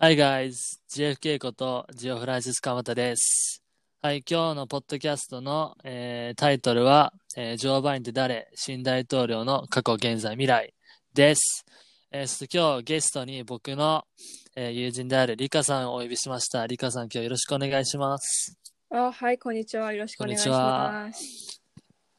[0.00, 3.64] Hi guys, GFK ことジオフランシス・カマタです。
[4.00, 8.48] はい、今日のポッドキャストの、えータイトルは、えージョー・バイデンって誰？
[8.54, 10.72] 新大統領の過去、現在、未来
[11.14, 11.66] です。
[12.12, 14.04] えー今日ゲストに僕の、
[14.54, 16.64] えー友人であるリカさんをお呼びしました。
[16.68, 18.56] リカさん今日よろしくお願いします。
[18.90, 19.92] あ、はい、こんにちは。
[19.92, 21.60] よろしくお願いします。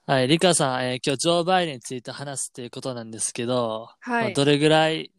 [0.05, 4.23] はい、リカさん、えー今日ジョー・バイデンについて話すということなんですけど、はい。
[4.25, 5.11] まあどれぐらい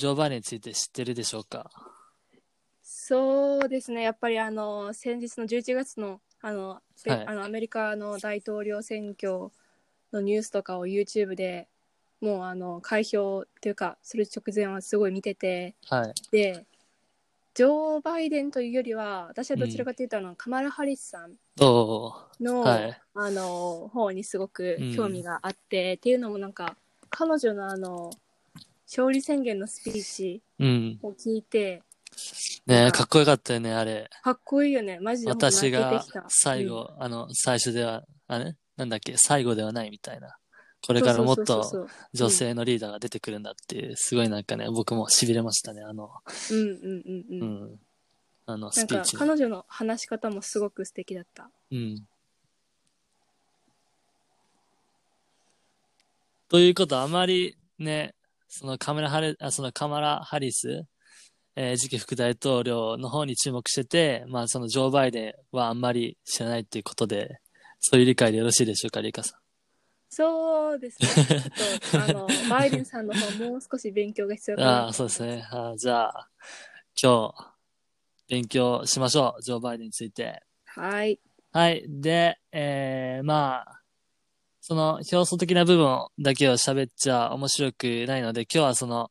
[0.00, 1.70] ジョー・バイデンについて知ってるでしょうか？
[2.82, 4.00] そうですね。
[4.00, 7.26] やっぱりあの先日の11月のあの、べはい。
[7.26, 9.50] あのアメリカの大統領選挙
[10.10, 11.68] のニュースとかを YouTube で
[12.22, 15.74] もうあの開票っていうかする直前はすごい見てて。
[15.86, 16.14] はい。
[16.30, 16.64] で
[17.52, 23.00] ジョー・バイデンというよりは私はどちらかというと、あのカマラ・ハリスさんの、はい。
[23.12, 26.74] あの方にすごく興味があって、っていうのもなんか
[27.10, 28.10] 彼女のあの
[28.90, 30.98] 勝利宣言のスピーチうん。
[31.02, 31.82] を聞いて
[32.66, 34.10] ねえかっこよかったよね、あれ。
[34.22, 38.56] かっこいいよねマジで私が泣けてきた最後、あの、最初では、あれ？
[38.76, 39.16] なんだっけ？
[39.16, 40.36] 最後ではないみたいな。
[40.84, 47.80] これからもっそうとそうそう女性のリーダーが出てくるんだっていう、すごいなんかね、僕も痺れましたね、あの、そううんうんうんう、うんん。
[48.46, 49.20] あの、なんかスピーチに。
[49.20, 52.06] 彼女の話し方もすごく素敵だったうん。
[56.48, 58.14] ということは、あまりね、
[58.50, 60.82] そのカメラハリ、あそのカマラ・ハリス、
[61.54, 67.38] えー次期副大統領の方に注目してて、まあそのジョー・バイデンはあんまり知らないっていうことで、
[67.78, 69.40] そういう理解でよろしいでしょうか、リカさん。
[70.12, 75.46] そうですねちょっとあの バイデンさんの方もう少し勉強が必要かなああ、そうですね。
[75.52, 76.28] あーじゃあ、
[77.00, 77.54] 今日、
[78.26, 79.42] 勉強しましょう。
[79.42, 80.42] ジョー・バイデンについて。
[80.66, 81.20] はい
[81.52, 81.84] はい。
[81.88, 83.79] で、えー、まあ、
[84.70, 89.10] その表層的な部分だけを喋っちゃ面白くないので、今日はその、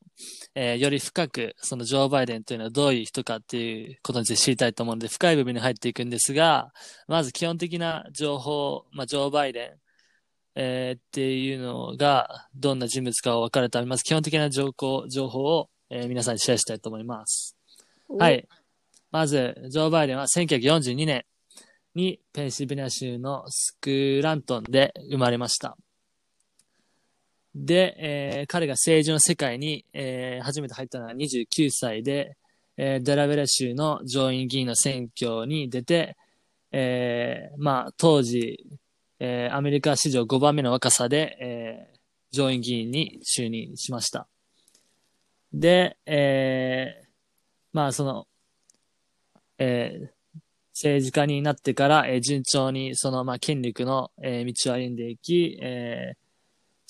[0.55, 6.71] えーより深く、そのジョー・バイデンというのはどういう人かっていうことについて知りたいと思うので、深い部分に入っていくんですが、
[7.09, 9.71] まず基本的な情報、まあ、ジョー・バイデン、
[10.55, 17.58] えーっていうのが、どんな人物かを分かるため、まず基本的な情報情報を、えー皆さんにシェアしたいと思います。
[18.17, 18.48] はい。
[19.11, 21.25] まず、ジョー・バイデンは1942年
[21.99, 25.77] にペンシルベニア州のスクラントンで生まれました。
[27.54, 32.37] で、えー彼が政治の世界に、えー初めて入ったのは29歳で、
[32.77, 36.15] えーデラウェア州の上院議員の選挙に出て、
[36.71, 38.66] えーまあ、当時、
[39.20, 41.99] えーアメリカ史上5番目の若さで、えー
[42.31, 44.27] 上院議員に就任しました。
[45.52, 47.08] で、えー
[47.73, 48.27] まあ、その、
[49.58, 50.18] えー
[50.80, 56.17] 政治家になってから、えー順調にその、まあ、権力の、えー道を歩んでいき、えー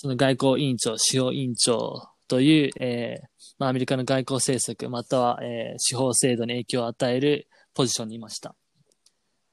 [0.02, 3.28] その外交委員長、司法委員長という、えー
[3.58, 8.56] まあ、アメリカの外交政策、または、えー司法制度に影響を与えるポジションにいました。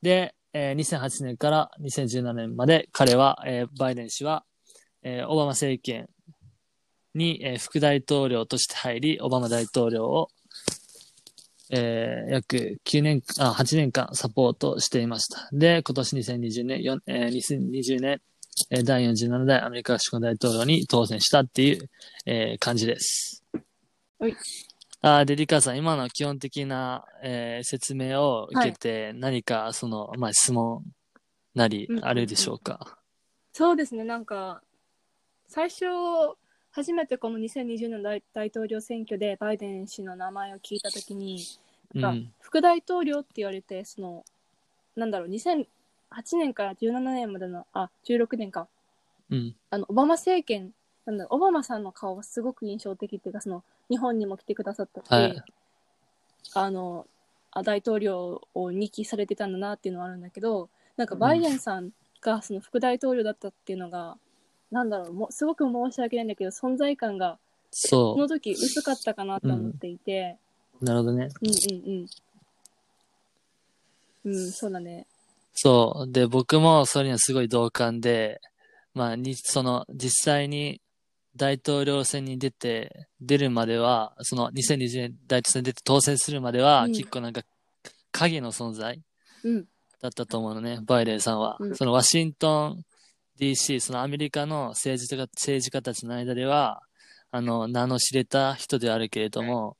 [0.03, 4.45] で、えー2008年から2017年まで彼は、えーバイデン氏は、
[5.03, 6.11] えーオバマ政権
[7.15, 10.29] に、えー副大統領として入り、オバマ大統領を、
[11.71, 15.49] えー約9年、あ、8年間サポートしていました。
[15.53, 18.21] で、今年2020年、えー2020年、
[18.71, 21.91] えー第47代アメリカ合衆国大統領に当選したっていう、
[22.27, 23.43] えー感じです。
[24.19, 24.37] はい。
[25.03, 30.83] あーで、リカさん、今の基本的な、えー説明を受けて、何か、その、まあ、質問
[31.55, 32.99] なりうんうんうんあるでしょうか？
[33.53, 34.63] そうですねなんか
[35.49, 35.85] 最初
[36.77, 41.43] 初めてこの2020年大大統領選挙でバイデン氏の名前を聞いたときに
[41.95, 42.33] なんかうん。
[42.39, 44.25] 副大統領って言われてその
[44.95, 45.67] なんだろう2008
[46.35, 48.69] 年から17年までのあ16年か
[49.31, 49.57] うん。
[49.71, 50.73] あのオバマ政権
[51.07, 55.43] なんだろうオバマさんの顔はすごく印象的っていうかその日本にも来てくださったし、はい
[56.53, 57.07] あの
[57.53, 64.19] あ大統領を2期されてたんだなっていうのはあるんだけどなんかバイデンさんがその副大統領だったっていうのが、
[64.71, 67.39] なんだろうもうすごく申し訳ないんだけど存在感が
[67.71, 70.37] そその時薄かったかなと思っていて、
[70.81, 70.85] う。
[70.85, 71.29] なるほどね。
[71.43, 72.07] うん、うん
[74.25, 75.07] うんうんそうだね
[75.57, 76.13] そう。
[76.13, 78.41] で、僕もそれにはすごい同感で、
[78.95, 80.81] まあ、に、その、実際に
[81.35, 87.43] 大統領選に出て、出るまでは、その2020年大統領選に出て当選するまでは、うん結構なんか、
[88.13, 89.01] 影の存在
[89.45, 89.65] うん
[90.03, 91.57] だったと思うのね、バイデンさんは。
[91.59, 92.85] うんそのワシントン
[93.39, 96.83] DC、そのアメリカの政治家政治家たちの間では、
[97.31, 99.77] あの、名の知れた人ではあるけれども、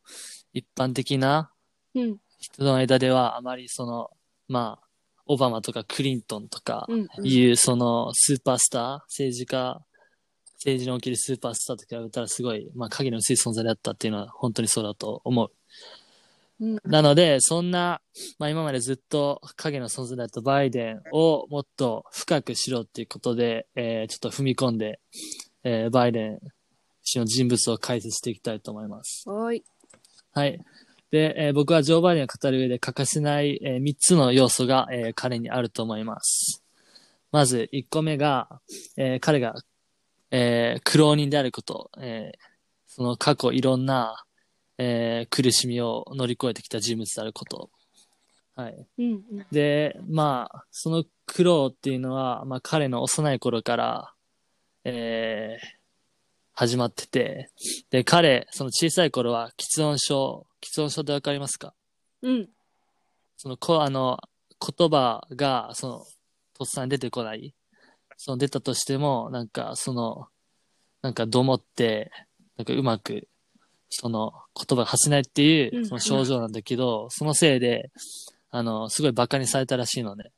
[0.53, 1.51] 一般的な
[1.95, 2.17] うん。
[2.39, 4.11] 人の間ではあまりその、
[4.49, 4.87] まあ、
[5.27, 6.87] オバマとかクリントンとか
[7.23, 9.81] いうそのスーパースター、政治家、
[10.59, 15.51] 政治におけるスーパースターと比べたらすごい、まあ影の薄い存在だったっていうのは本当にそうだと思う。
[16.61, 16.79] うん。
[16.85, 18.01] なので、そんな、
[18.39, 25.01] まあ今までずっと影の存在だったバイデンをもっと深くしろっていうことで、えーちょっと踏み込んで、
[25.65, 26.39] えーバイデン
[27.03, 29.29] 氏の人物を解説していきたいと思います。
[29.29, 29.65] はーい。
[30.33, 30.61] はい。
[31.11, 36.63] で、えー僕はジョー・バイデンを語る上で欠かせない、え3つの要素が、えー彼にあると思います。
[37.33, 38.61] まず、1個目が、
[38.97, 39.55] えー彼が、
[40.31, 42.39] えー苦労人であること、えー
[42.89, 44.25] その過去いろんな、
[44.79, 47.71] えー苦しみを乗り越えてきた人物であること。
[48.55, 48.87] はい。
[48.99, 49.47] うんうん。
[49.51, 54.13] で、まあ、その苦労っていうのは、まあ彼の幼い頃から、
[54.85, 55.77] えー
[56.59, 57.51] 始まってて、
[57.91, 61.75] で、彼、その小さい頃は、喫音症、喫音症ってわかりますか？
[62.23, 62.49] うん。
[63.37, 64.17] その、こ、あの、
[64.59, 66.07] 言葉が、その、
[66.55, 67.55] とっさに出てこない。
[68.17, 70.29] その、出たとしても、なんか、その、
[71.03, 72.11] なんか、どもって、
[72.57, 73.29] なんか、うまく、
[73.89, 77.91] その、言葉が発せないっていうう、んその症状なんだけど、そのせいで、
[78.51, 80.31] あの、すごい馬鹿にされたらしいのね。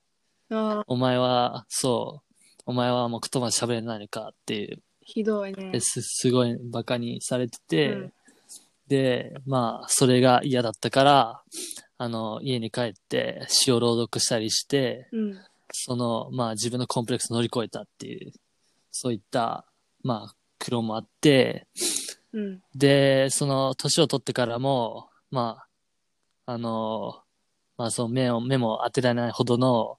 [0.86, 5.70] お前は、そう、お前はもう言葉喋れないのかっていう、ひどいね。
[5.72, 8.12] ですすごい馬鹿にされてて、うん
[8.88, 11.42] で、まあ、それが嫌だったから、
[11.98, 15.38] あの、家に帰って詩を朗読したりして、うん。
[15.72, 18.32] その、まあ自分のコンプレックスを乗り越えたっていう、
[18.90, 19.66] そういった、
[20.02, 21.66] まあ、苦労もあって、
[22.32, 22.62] うん。
[22.74, 25.64] で、その、年を取ってからも、ま
[26.46, 27.22] あ、あの、
[27.76, 29.98] まあその目を、目も当てられないほどの、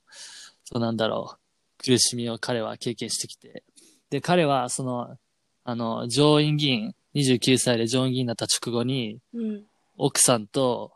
[0.63, 3.63] そうなんだろう、苦しみを彼は経験してきて。
[4.09, 5.17] で、彼は、その、
[5.63, 9.63] あの、上院議員、29歳で上院議員になった直後に、うん。
[9.97, 10.93] 奥さんと、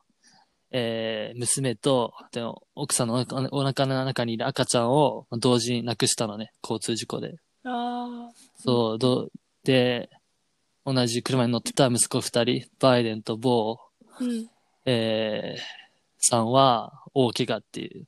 [0.71, 2.41] えー、娘と、で
[2.73, 7.35] 奥さんのお腹の中にいる赤ちゃんを同時に亡くしたのね、交通事故で。
[7.63, 8.33] ああ。
[8.57, 9.31] そう、どう、
[9.63, 10.09] で、
[10.85, 14.49] 同じ車に乗ってた息子二人、バイデンとボー、うん。
[14.85, 15.61] えー、
[16.19, 18.07] さんは大怪我っていう。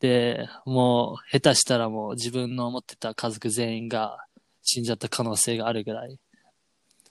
[0.00, 4.26] で、もう、下手したらもう自分の持ってた家族全員が
[4.62, 6.18] 死んじゃった可能性があるぐらい、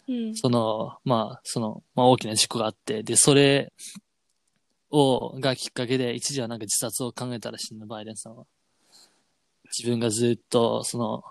[0.07, 0.35] うん。
[0.35, 3.71] その、まあ、その、まあ大きな事故があって、で、それ
[4.91, 8.45] を、がきっかけで一時はなんか自殺を考えたらしいの、バイデンさんは。
[9.77, 11.23] 自分がずっと、その、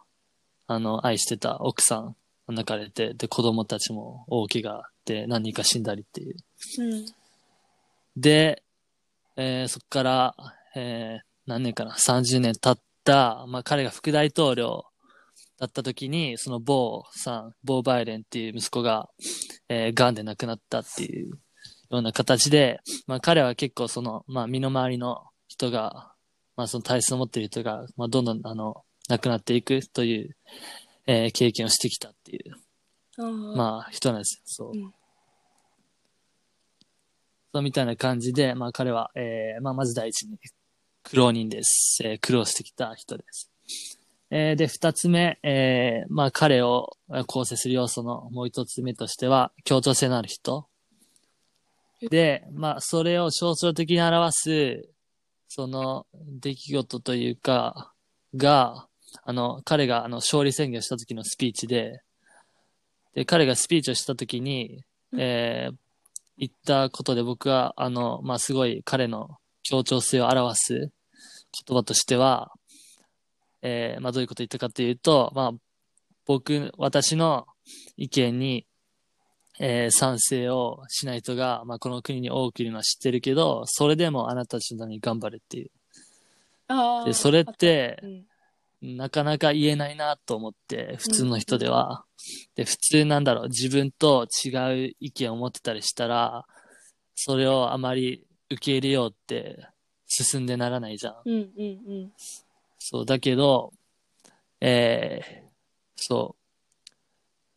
[0.66, 2.14] あの、愛してた奥さんが
[2.52, 6.36] 泣かれて、で、子供たちも大怪我で何人か死んだりっていう。
[6.78, 7.06] うん。
[8.16, 8.62] で、
[9.36, 10.34] えーそこから、
[10.74, 14.84] えー何年かな、30年経った、まあ彼が副大統領
[15.58, 19.08] だった時に、そのボーさん、ボー・バイデンっていう息子が、
[19.68, 21.38] えー、癌で亡くなったっていうよ
[21.90, 26.12] うな形で、まあ彼は結構その、まあ身の回りの人が、
[26.56, 30.36] まあその体質を持っている人が、まあどんどんあの、亡くなっていくという、
[31.06, 32.54] えー経験をしてきたっていう、
[33.18, 33.30] ああ。
[33.56, 34.42] まあ人なんですよ。
[34.44, 34.70] そう。
[34.74, 34.94] うん
[37.52, 40.38] そうみたいな感じで、まあ彼は、えーまあまず第一に
[41.02, 42.00] 苦労人です。
[42.04, 43.50] えー苦労してきた人です。
[44.30, 50.68] えーで、二つ目、えーまあ彼をえー構成する要素のもう一つ目としては、協調性のある人。
[52.08, 54.88] で、まあそれを象徴的に表す、
[55.48, 56.06] その
[56.40, 57.92] 出来事というか、
[58.36, 58.86] が、
[59.22, 62.02] あの、彼があの勝利宣言をした時のスピーチで、
[63.14, 64.84] で、彼がスピーチをした時に、
[65.16, 65.74] えー
[66.40, 69.28] 言ったことで僕は、あの、まあ、すごい彼の
[69.62, 70.90] 協調性を表す
[71.66, 72.50] 言葉としては、
[73.60, 75.52] えーまあ、どういうことを言ったかというと、まあ、
[76.24, 77.46] 僕、私の
[77.98, 78.66] 意見に、
[79.58, 85.70] えー賛成をしない人が、まあ、この国に多くいるのは知ってるけど、それでもあなたたちのために頑張るっていう。
[86.68, 87.04] ああ。
[87.04, 88.24] で、それってう、ん。
[88.82, 92.04] なかなか言えないなと思って、普通の人では。
[92.54, 96.46] で、普通なんだろう、自分と違う意見を持ってたりしたら、
[97.14, 99.66] それをあまり受け入れようって
[100.06, 101.14] 進んでならないじゃん。
[101.24, 101.42] うんうんう
[102.06, 102.12] ん。
[102.78, 103.72] そう、だけど、
[104.60, 105.50] えー、
[105.96, 106.40] そう、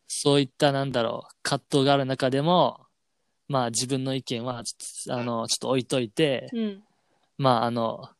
[0.06, 2.86] そういったなんだろう、葛藤がある中でも、
[3.48, 6.82] まあ自分の意見はちょっと、あの、ちょっと置いといて、うん。
[7.36, 8.10] まあ、あの、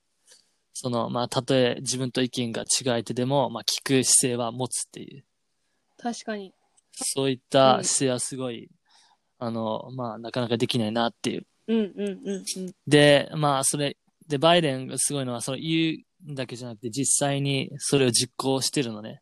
[0.75, 5.25] その、まあ、たとえ自分と意見が違いてでも、まあ、聞く姿勢は持つっていう、
[5.97, 6.52] 確かに。
[6.93, 8.69] そういった姿勢はすごい、
[9.38, 11.47] あの、まあ、なかなかできないなっていう。
[11.69, 12.75] うんうんうんうん。
[12.87, 13.97] で、まあ、それ、
[14.28, 19.21] で、バイデンがすごいのは、その言うだけじゃなくて、実際にそれを実行してるのね。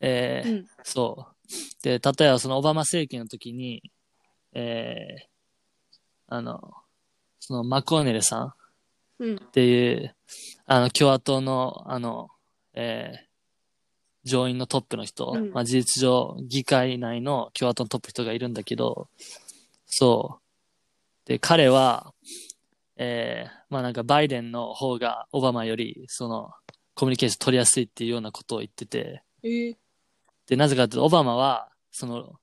[0.00, 0.66] えーうん。
[0.82, 1.82] そう。
[1.82, 3.82] で、例えばそのオバマ政権の時に、
[4.54, 5.28] えー
[6.30, 6.60] あの、
[7.40, 8.52] そのマコーネルさん。
[9.20, 10.14] っていう、
[10.66, 12.28] あの、共和党の、あの、
[12.74, 13.28] えー
[14.24, 15.52] 上院のトップの人、うん。
[15.52, 19.08] まあ、事実上、議会内の共和党のトップの人がいるんだけど、
[19.86, 20.40] そ
[21.26, 21.28] う。
[21.28, 22.12] で、彼は、
[22.96, 26.50] えー、まあなんかバイデンの方がオバマより、その、
[26.94, 29.76] コミュニケーション取りやすいっていうようなことを言ってて、えー、
[30.46, 32.38] で、なぜかというと、オバマは、その、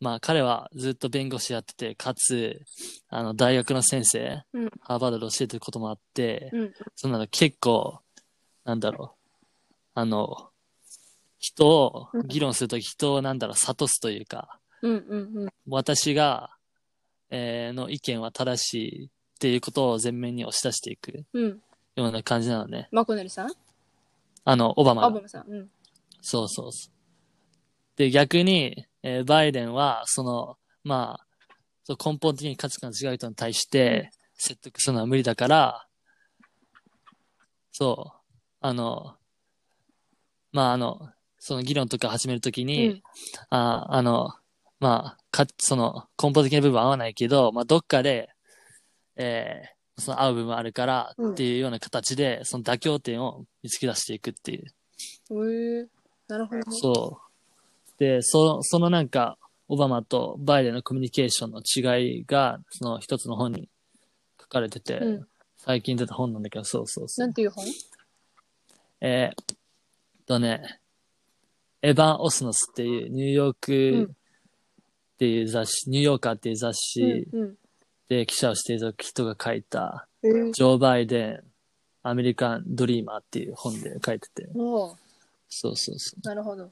[0.00, 2.62] まあ彼はずっと弁護士やってて、かつ、
[3.08, 6.74] あの、大学の先生、うんハーバードで教えてることもあって、うん。
[6.96, 8.00] そんなの結構、
[8.64, 9.28] なんだろう、
[9.94, 10.48] あの、
[11.38, 15.48] 人をうん議論するとき、人をなんだろう、諭すというか、うんうんうん。
[15.68, 16.50] 私が、
[17.28, 21.62] えーの意見は正しいっていうことを前面に押し出していくうん。
[21.94, 22.88] ような感じなのね。
[22.90, 23.50] マコネルさん？
[24.44, 25.50] あの、オバマがアボムさん。
[25.50, 25.70] うん。
[26.22, 26.92] そうそうそう。
[27.96, 31.26] で、逆に、えーバイデンは、その、まあ、
[31.84, 35.86] そう根本的に価値観が違う人に対して説得するのは無理だから、
[37.72, 39.16] そう、あの、
[40.52, 43.02] まあ、あの、その議論とか始めるときうに、ん。
[43.50, 44.34] ああの、
[44.78, 48.30] まあ、か、その根本的な部分は合わないけど、まあ、どっかで、
[49.16, 54.64] えーその合う部分あるからうんっていうような形で、その妥協点を見つけ出していくっていう。
[54.64, 55.86] へえー、
[56.26, 56.64] なるほどね。
[56.70, 57.29] そう。
[58.00, 59.38] で、そそのなんか、
[59.68, 63.68] オバマとバイデンのコミュニケーションの違いが、その一つの本に
[64.40, 65.26] 書かれてて、うん
[65.62, 67.26] 最近出た本なんだけど、そうそうそう。
[67.26, 67.66] なんていう本？
[69.02, 69.56] えーっ
[70.24, 70.80] とね、
[71.82, 77.58] エヴァン・オスノスっていうニューヨークっていう雑誌、ニューヨーカーっていう雑誌うんうん。
[78.08, 81.40] で記者をしている人が書いた、えー、ジョー・バイデン、
[82.02, 84.96] アメリカン・ドリーマーっていう本で書いてて、そ
[85.72, 86.26] うそうそう。
[86.26, 86.70] なるほど。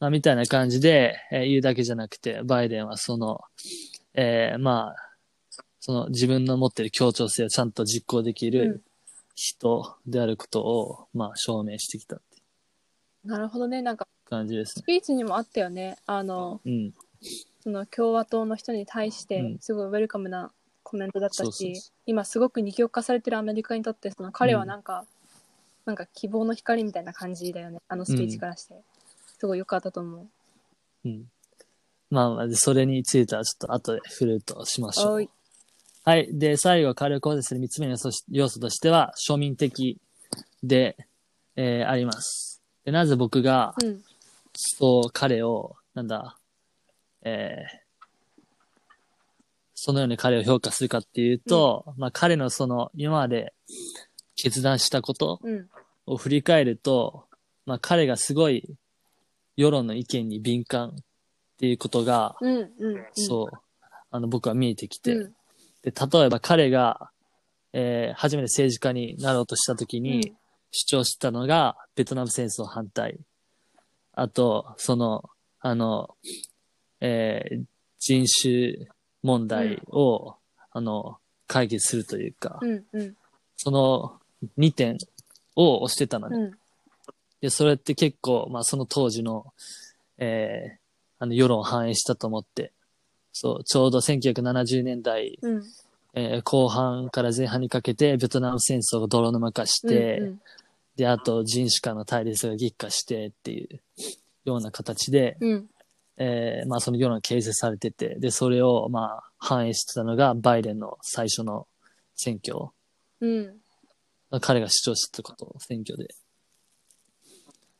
[0.00, 3.40] まあ、みたいな感じで、えー言うだけじゃなくて、バイデンはその、
[4.14, 8.82] えーまあ、その自分の持っている協調性をちゃんと実行できうんる
[9.34, 12.38] 人であることを、まあ、証明してきたって
[13.24, 13.82] なるほどね。
[13.82, 14.82] なんか、感じですね。
[14.82, 15.96] スピーチにもあったよね。
[16.06, 16.92] あの、うん。
[17.60, 20.52] その共和党の人に対してうん、すごいウェルカムな
[20.82, 25.04] コメントだったそうそうしそ、今すごく二極化されてるアメリカにとって、その彼はなんか、
[25.84, 27.80] なんか希望の光みたいな感じだよね。
[27.88, 28.74] あのスピーチからして。
[29.38, 30.28] すごい良かったと思う。
[31.04, 31.24] うん。
[32.10, 35.12] まあまあ、それについてはちょっと後で触れるとしましょ。
[35.12, 35.28] はいう
[36.04, 36.28] はい。
[36.38, 39.98] で、最後、軽く考慮する三つ目の要素要素としては、庶民的
[40.62, 40.96] で、
[41.56, 42.62] えーあります。
[42.84, 44.02] で、なぜ僕が、うん。
[44.54, 46.38] そう、彼を、なんだ、
[47.22, 47.88] えー
[49.80, 53.52] そのように彼を評価するかっていうと、まあ彼のその、今まで
[54.34, 55.68] 決断したことうん。
[56.06, 57.26] を振り返ると、
[57.64, 58.64] まあ彼がすごい
[59.58, 60.92] 世論の意見に敏感っ
[61.58, 62.56] ていうことが、うん。
[62.56, 62.70] うん。
[63.12, 63.56] そう、
[64.12, 65.32] あの僕は見えてきて、うん。
[65.82, 67.10] で、例えば彼が、
[67.72, 70.32] えー初めて政治家になろうとした時に、
[70.70, 73.18] 主張したのが、ベトナム戦争反対。
[74.12, 76.16] あと、その、あの、
[77.00, 77.64] えー
[78.00, 78.86] 人種
[79.24, 80.36] 問題を、
[80.70, 82.84] あの、解決するというか、うん。
[82.92, 83.16] うん。
[83.56, 84.20] その
[84.56, 84.98] 2点
[85.56, 86.36] を押してたのね。
[86.36, 86.58] うん。
[87.40, 89.46] で、それって結構、まあその当時の、
[90.18, 90.78] えー
[91.20, 92.72] あの世論を反映したと思って、
[93.32, 95.62] そう、ちょうど1970年代、うん。
[96.14, 100.40] えー後半から前半にかけて、ベトナム戦争が泥沼化して、うん。
[100.94, 103.80] で、あと人種間の対立が激化してっていう
[104.44, 105.68] ような形で、うん。
[106.18, 111.66] えーまあその世論が形成されてて、で、それをまあ反映してたのがバイデンの最初の
[112.14, 112.66] 選挙。
[113.20, 113.56] うん。
[114.40, 116.14] 彼が主張してたこと、選挙で。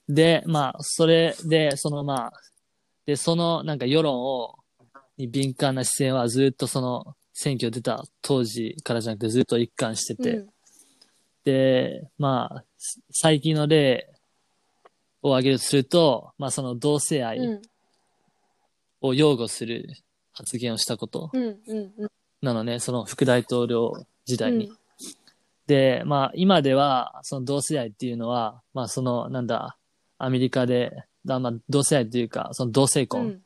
[0.09, 2.33] で、まあ、それで、そのまあ、
[3.07, 4.55] で、そのなんか世論を、
[5.17, 10.49] に敏感な姿勢はずっとその選挙出た当時からじゃなくてずっと一貫してて、うん。
[11.45, 14.09] で、まあ、す最近の例
[15.23, 17.63] を挙げるとすると、まあその同性愛うん。
[19.01, 19.89] を擁護する
[20.33, 21.43] 発言をしたことうん。
[21.43, 21.93] うん。
[21.99, 22.09] うん。
[22.41, 23.93] なのね、その副大統領
[24.25, 24.69] 時代に。
[24.69, 24.79] うん
[25.69, 29.77] で、まあ今では、その同性愛っていうのは、まあその、なんだ、
[30.19, 33.43] アメリカで、だまあ同性愛っていうか、その同性う婚ん。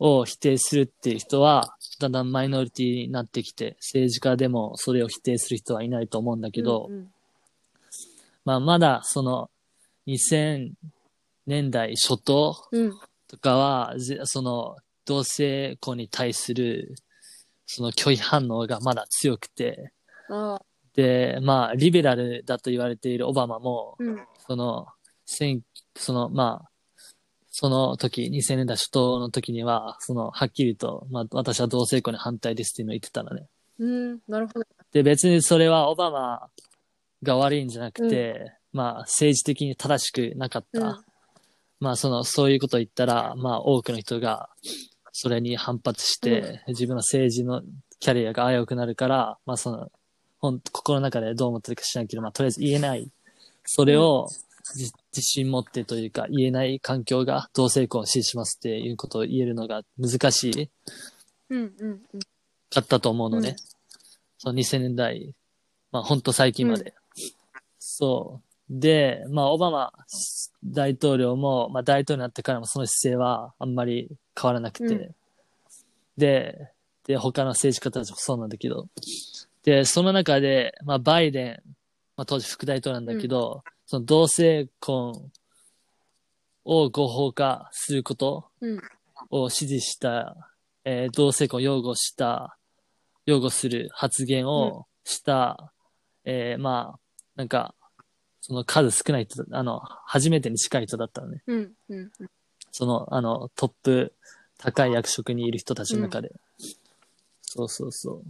[0.00, 7.10] を否定するっていう人は、だんだんマイノリティになってきて、政治家でもそれを否定する人はいないと思うんだけど、うん。
[8.44, 9.50] まあまだその
[10.06, 10.70] 2000
[11.46, 12.98] 年代初頭うん。
[13.26, 16.94] とかは、ぜその同性婚に対する
[17.66, 19.92] その拒否反応がまだ強くて。
[20.94, 24.18] で、まあリベラルだと言われているオバマも、うん。
[24.46, 24.86] その、
[25.26, 25.60] 選
[25.98, 26.70] その、まあ、
[27.50, 33.46] その時、2000年代初頭の時には、その、はっきりと、まあ、私は同性婚に反対ですっていうのを言ってたのね。
[33.78, 34.18] うん。
[34.28, 34.66] なるほど。
[34.92, 36.48] で、別にそれはオバマ
[37.22, 40.80] が悪いんじゃなくて、まあ、政治的に正しくなかった。
[40.80, 41.04] うん
[41.80, 44.48] まあ、その、そういうことを言ったら、まあ、多くの人が、
[45.12, 47.62] それに反発して、自分の政治の
[48.00, 49.90] キャリアが危うくなるから、まあその、
[50.38, 53.10] ほん心の中でどう思ってるか知らんけど、まあとりあえず言えない。
[53.64, 54.38] それをじ
[54.76, 60.70] 自信持ってというか、言えない環境が同性婚を支持しますっていうことを言えるのが難しい
[61.50, 62.20] うんうんうん。
[62.70, 63.50] かったと思うのね。
[63.50, 63.56] うん
[64.40, 65.34] その2000年代、
[65.90, 66.94] まあほんと最近まで。
[67.80, 68.44] そう。
[68.70, 69.92] で、まあオバマ
[70.64, 74.08] 大統領も、まあ大統領になってからもその姿勢はあんまり
[74.40, 74.94] 変わらなくて。
[74.94, 75.14] うん
[76.16, 76.72] で、
[77.06, 78.88] で、他の政治家たちもそうなんだけど。
[79.62, 81.62] で、その中で、まあバイデン、
[82.18, 85.30] まあ当時副大統領なんだけど、その同性婚
[86.64, 88.80] を合法化することうん
[89.30, 90.36] を支持した、
[90.84, 92.58] えー同性婚を擁護した、
[93.24, 95.72] 擁護する発言をした、
[96.24, 97.00] えーまあ、
[97.36, 97.74] なんか、
[98.40, 101.42] その数少ない人だ、あの、初めてに近い人だったのね。
[101.46, 102.30] うんうんうん。
[102.72, 104.12] その、あの、トップ、
[104.56, 106.32] 高い役職にいる人たちの中で。
[107.42, 108.24] そうそうそう。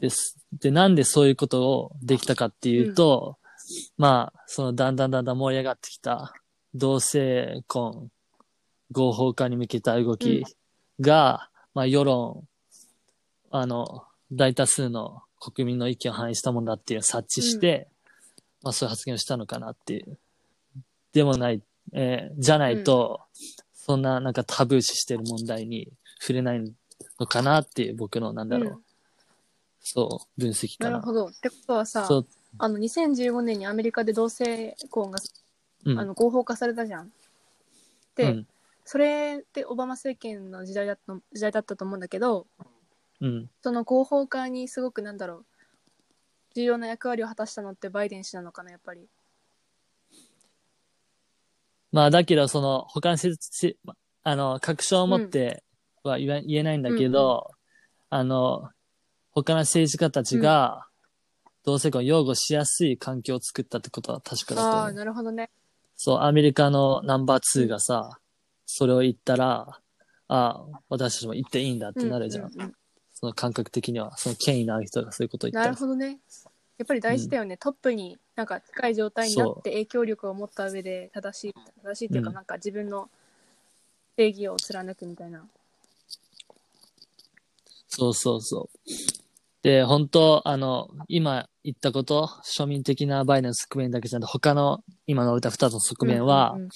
[0.00, 0.38] です。
[0.52, 3.38] で、なんでそういうことをできたかっていうと、
[3.96, 6.34] まあ、その、だんだんだんだん盛り上がってきた、
[6.74, 8.10] 同性婚
[8.92, 10.44] 合法化に向けた動き
[11.00, 12.46] が、まあ、世論、
[13.50, 17.88] あの、大多数の国民の意見を反映したものだっていうのを察知して、
[18.62, 20.18] まあ、そういう発言をしたのかなっていう。
[21.12, 21.62] でもない、
[21.92, 23.20] えーじゃないと、
[23.74, 25.88] そんななんかタブー視してる問題に
[26.20, 26.74] 触れない
[27.18, 28.87] のかなっていう僕のなんだろう、うん
[29.92, 30.90] そう、分析かな。
[30.90, 31.26] なるほど。
[31.26, 32.26] ってことはさ、そう、
[32.58, 35.18] あの2015年にアメリカで同性婚が、
[35.84, 35.98] うん。
[35.98, 37.06] あの合法化されたじゃん。
[37.06, 37.10] う
[38.16, 38.46] で、ん、
[38.84, 42.46] それってオバマ政権の時代だった時代だったと思うんだけど、
[43.20, 43.50] うん。
[43.62, 45.46] その合法化にすごくなんだろう
[46.54, 49.08] 重要な役割を果たしたのってバイデン氏なのかなやっぱり。
[51.92, 53.78] まあ、だけど、その、他の施設、
[54.22, 55.62] あの、確証を持って
[56.02, 57.50] は言わ、言えないんだけど、
[58.10, 58.70] あの、
[59.42, 60.86] 他の政治家たちが、
[61.64, 64.92] 同性婚を擁護しやすい環境を作ったってことは確かだとああ思う。
[64.94, 65.50] なるほどね。
[65.96, 68.18] そう、アメリカのナンバー2がさ、
[68.64, 69.80] それを言ったら、
[70.28, 72.44] ああ、私たちも言っていいんだってなるじゃん。
[72.46, 72.74] ううう
[73.12, 75.74] その感覚的には、その権威のある人がそういうことを言っなたら。
[75.74, 76.18] るほどね。
[76.78, 83.10] やっぱり大事だよね、トップになんか近い状態になって影響力を持った上で正しい正しいっていうかうんなんか自分の
[84.16, 85.44] 正義を貫くみたいな。
[87.88, 88.88] そうそうそう。
[89.62, 96.68] で、本当あの、今言ったこと、庶民的なバイデンの側面だけじゃなくて、他の今の歌二つの側面は、うんうんうん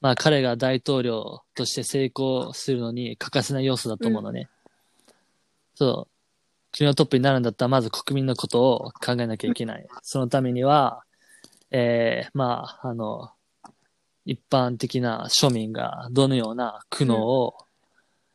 [0.00, 4.48] まあ彼が大統領として成功するのに欠かせない要素だと思うのね。
[5.74, 6.16] そう。
[6.76, 9.86] 国のトップになるんだったら、まず国民のことを考えなきゃいけない。
[10.02, 11.02] そのためには、
[11.70, 13.30] えー、まあ、あの、
[14.26, 17.56] 一般的な庶民がどのような苦悩を、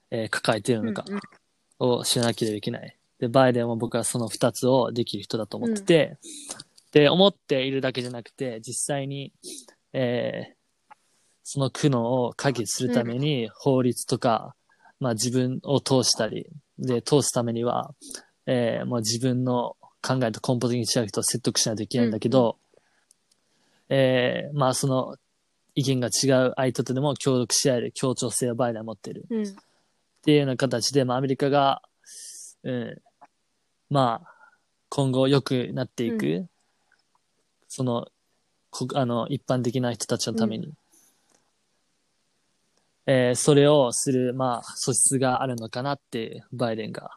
[0.10, 1.22] えー抱えているのかうんうん
[1.80, 2.98] を知らなければいけない。
[3.22, 6.18] で、バイデンは僕はその二つをできる人だと思ってて、
[6.92, 9.32] で、思っているだけじゃなくて、実際に、
[9.94, 10.62] えー
[11.44, 14.56] その苦悩を解決するために法律とか、
[15.00, 17.94] まあ自分を通したり、で、通すためには、
[18.46, 22.58] えーもう自分の考えと根本的に違う人を説得しないといけないんだけど、
[23.90, 25.18] えーまあその
[25.76, 29.26] 意見が違う相手とでも協力し合える協調性をバイデンは持っている。
[29.30, 29.44] うん。
[29.44, 29.46] っ
[30.24, 31.82] ていうような形で、まあ、アメリカが、
[32.64, 33.02] うん、
[33.92, 34.34] まあ、
[34.88, 36.50] 今後良くなっていく、う
[37.68, 38.08] その、
[38.70, 40.74] こあの、一般的な人たちのために、
[43.06, 47.12] えーそれをする、まあ、素質があるのかなって、バイデンが、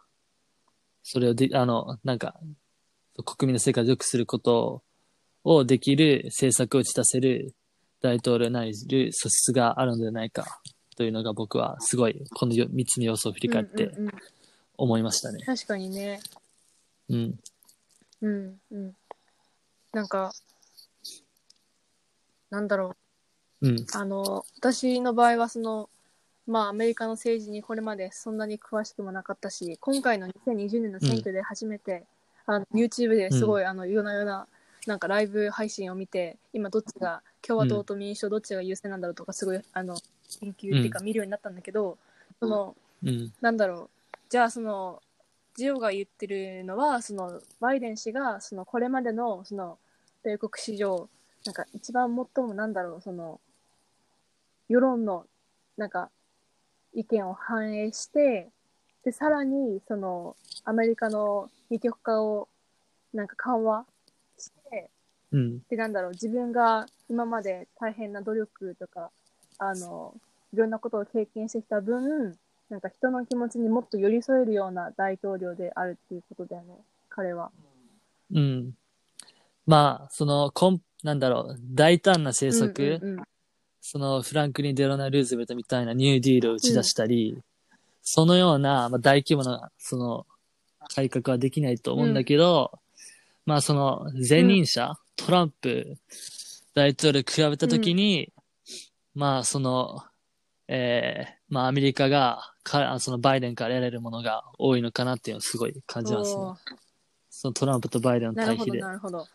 [1.04, 2.34] それをで、あの、なんか、
[3.24, 4.82] 国民の生活を良くすること
[5.44, 7.54] をできる政策を打ち出せる
[8.00, 10.60] 大統領なりる素質があるのではないか
[10.96, 14.12] というのが僕はすごいこのよ3つの要素を振り返ってうんうんうん。
[14.76, 15.44] 思いましたね。
[15.44, 16.20] 確かにね。
[17.08, 17.38] うん。
[18.22, 18.96] うんうん。
[19.92, 20.32] なんか、
[22.50, 22.96] なんだろ
[23.60, 23.68] う。
[23.68, 23.86] うん。
[23.92, 25.88] あの、私の場合はその、
[26.46, 32.04] まあアメリカの政治にこれまでそんなに詳しくもなかったし、今回の2020年の選挙で初めて、
[32.46, 34.46] あの YouTube ですごい、あの、夜な夜な、
[34.86, 39.96] なんかライブ配信を見て、今どっちが、共和党と民主党どっちが優勢なんだろうとか、すごい、あの、
[40.40, 41.98] 研究っていうか見るようになったんだけど、
[42.40, 43.32] その、うん。
[43.40, 44.16] なんだろう。
[44.28, 45.02] じゃあ、その、
[45.54, 49.78] ジオが言ってるのは、その、バイデン氏が、その、これまでの、その、
[50.24, 51.08] 米国史上、
[51.44, 53.40] なんか、一番最も、なんだろう、その、
[54.68, 55.26] 世論の、
[55.76, 56.10] なんか、
[56.92, 58.50] 意見を反映して、
[59.04, 62.48] で、さらに、その、アメリカの二極化を、
[63.12, 63.86] なんか緩和
[64.36, 64.90] して、
[65.30, 65.60] うん。
[65.68, 69.10] で、なんだろう、自分が今まで大変な努力とか、
[69.58, 70.14] あの、
[70.52, 72.36] いろんなことを経験してきた分、
[72.74, 76.74] なんか人の気持ちにもっと寄り添えるような大統領であるっていうことだよね、
[77.08, 77.52] 彼は。
[78.32, 78.72] うん。
[79.64, 83.24] まあ、その、こん、なんだろう、大胆な政策、うんうんうん。
[83.80, 87.38] そのフランクリン・デロナ・ルーズベルトみたいなニューディールを打ち出したり、
[88.02, 90.26] そのような、まあ、大規模な、その、
[90.92, 92.72] 改革はできないと思うんだけど、
[93.46, 95.96] まあ、その、前任者、トランプ
[96.74, 98.32] 大統領と比べたときに、
[99.14, 100.02] まあ、その、
[100.66, 106.42] えーまあ、アメリカが、か、あそのバイデンから得られるものが多いのかなっていうのをすごい感じますね。
[107.30, 108.80] そのトランプとバイデンのなるほど、対比で。
[108.80, 109.26] なるほど。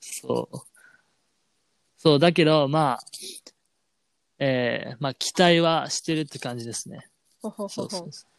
[0.00, 0.58] そう。
[1.96, 3.00] そう、だけど、まあ、
[4.38, 7.08] えー、まあ、期待はしてるって感じですね。
[7.40, 8.12] ほほほほそうそう。
[8.12, 8.30] そう。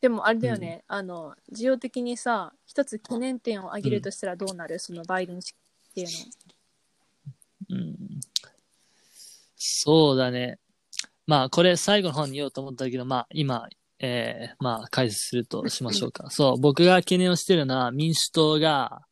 [0.00, 5.54] でもあれだよね、あの、需要的にさ、一つ懸念点を挙げるとしたらどうなる、そのバイデン氏
[5.90, 6.08] っていう
[7.70, 7.76] の。
[7.76, 8.20] うん。
[9.56, 10.58] そうだね。
[11.26, 16.30] まあ、これ最後の方に言おうと思ったけど、まあ、今、えー、まあ、解説するとしましょうか。
[16.30, 19.02] そう、僕が懸念をしてるのは、民主党が、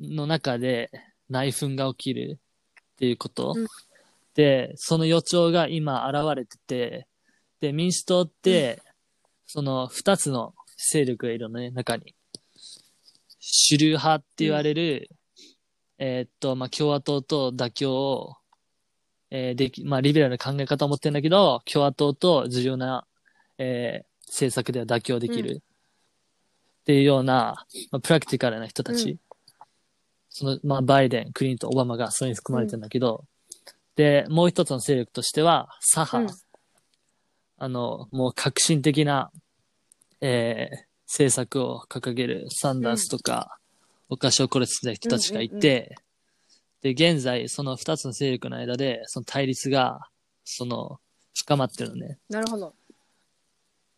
[0.00, 0.90] の中で
[1.28, 3.54] 内紛が起きるっていうこと。
[3.56, 3.66] うん
[4.34, 7.06] で、その予兆が今現れてて、
[7.60, 8.82] で、民主党って、
[9.46, 12.14] その二つの勢力がいるのね、中に。
[13.38, 15.08] 主流派って言われる、
[15.98, 18.36] えーっと、まあ、共和党と妥協を、
[19.36, 23.04] えーでき、まあ、リベラルな考え方を持ってるんだけど、共和党と重要な、
[23.58, 25.60] えー政策では妥協できる。
[25.60, 29.10] っていうような、まあ、プラクティカルな人たち。
[29.10, 29.18] うん。
[30.28, 33.24] その、まあ、バイデン、クリントン、オバマがそれに含まれてるんだけど、
[33.96, 36.34] で、もう一つの勢力としては、左派。
[36.34, 36.38] うん。
[37.58, 39.30] あの、もう革新的な、
[40.20, 43.58] えー政策を掲げるサンダースとか、
[44.08, 45.94] お菓子を殺してた人たちがいて、
[46.84, 50.06] で、現在、その二つの勢力の間で、その対立が、
[50.44, 51.00] その、
[51.32, 52.18] 深まってるのね。
[52.28, 52.74] なるほど。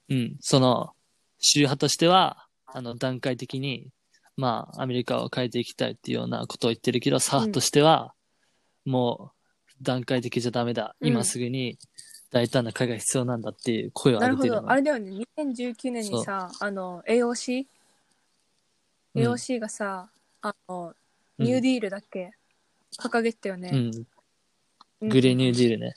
[0.09, 0.37] うん。
[0.41, 0.93] その、
[1.41, 3.89] 主流派としては、あの、段階的に、
[4.37, 8.15] まあ、アメリカを変えていきたいっていうようなことを言ってるけど、左派としては、
[8.85, 9.33] も
[9.81, 10.95] う、段階的じゃダメだ。
[11.01, 11.81] うん今すぐに、
[12.31, 14.49] 大胆な会が必要なんだっていう声をなるほど。
[14.49, 14.71] 上げてるの。
[14.71, 17.67] あれだよね、2019年にさ、あの、AOC?AOC、
[19.17, 20.09] うん AOC がさ、
[20.41, 20.95] あの、
[21.39, 22.33] うんニューディールだっけ、
[22.99, 23.71] 掲げてたよね。
[23.73, 23.79] うん。
[23.87, 24.07] うん
[25.03, 25.95] グレーニューディールね。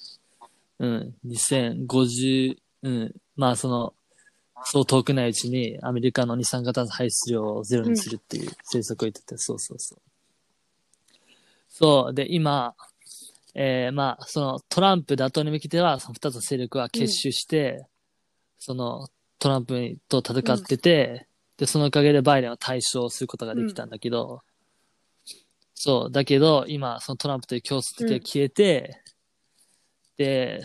[0.79, 1.15] うん。
[1.25, 3.15] 2050、うん。
[3.35, 3.93] まあ、その、
[4.65, 10.01] そう遠くないうちにアメリカの二酸化炭素排出量をゼロにするっていう政策を言ってて、そうそうそう。
[11.69, 12.13] そう。
[12.13, 12.75] で、今、
[13.55, 17.85] えー、まあ、そのトランプ打倒に向けては、その二つの勢力は結集して、
[18.57, 19.07] その
[19.39, 24.41] トランプと戦ってて、で、そのおかげでバイデンは対処することができたんだけど、
[25.81, 26.11] そう。
[26.11, 29.01] だけど、今、そのトランプという競争的が消えて、
[30.17, 30.61] で、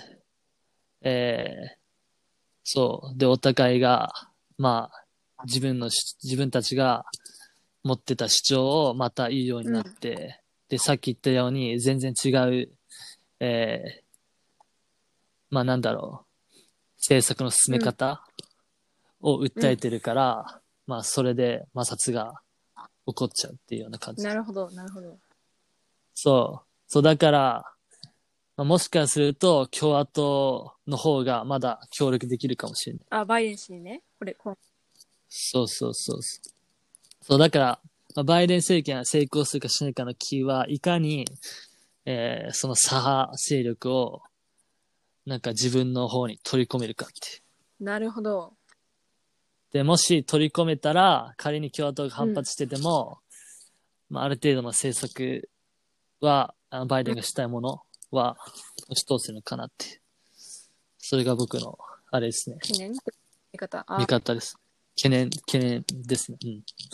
[1.02, 1.76] えー、
[2.64, 3.16] そう。
[3.16, 4.12] で、お互いが、
[4.58, 7.04] まあ、自分のし、自分たちが
[7.84, 12.72] 持ってた主張をまた言うようになって、で、さっき言ったように、全然違う、
[13.38, 14.64] えー、
[15.48, 16.58] まあなんだろう、
[16.96, 18.26] 政策の進め方
[19.20, 22.40] を訴えてるから、まあそれで摩擦が
[23.06, 24.22] 起こっちゃうっていうような感じ。
[24.22, 25.18] なるほど、なるほど。
[26.14, 26.66] そう。
[26.86, 27.64] そう、だから、
[28.56, 33.06] まあ、もしかすると共和党の方がまだ協力できるかもしれない。
[33.10, 34.02] あ、バイデン氏にね。
[34.18, 34.58] これ、こう
[35.28, 36.52] そうそうそうそう。
[37.22, 37.80] そう、だから、
[38.14, 41.26] まあ、バイデン政権が成功するかしないかのキーはいかに、
[42.06, 44.22] えーその左派勢力を、
[45.26, 47.42] なんか自分の方に取り込めるかって。
[47.80, 48.52] なるほど。
[49.74, 53.18] で、もし取り込めたら、仮に共和党が反発してても、
[54.08, 55.50] まあ、ある程度の政策
[56.20, 57.82] は、あのバイデンがしたいもの
[58.12, 58.36] は、
[58.88, 60.00] 押し通せるのかなっていう。
[60.98, 61.76] それが僕の、
[62.12, 62.56] あれですね。
[62.62, 62.92] 懸念
[63.52, 63.84] 見方？
[63.88, 64.56] あ見、方です。
[64.94, 66.38] 懸念、懸念ですね。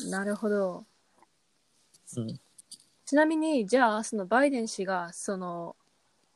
[0.02, 0.10] うん。
[0.10, 0.86] なるほど。
[2.16, 2.40] うん。
[3.04, 5.76] ちなみに、じゃあ、そのバイデン氏が、その、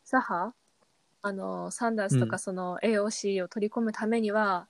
[0.05, 0.55] 左派？
[1.23, 4.69] あの、サンダースとうんかその AOC を取り込むためには、